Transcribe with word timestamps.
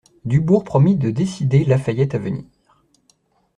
Dubourg 0.25 0.63
promit 0.63 0.95
de 0.95 1.11
décider 1.11 1.63
Lafayette 1.63 2.15
à 2.15 2.17
venir. 2.17 2.43